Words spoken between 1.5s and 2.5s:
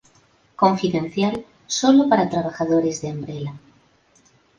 solo para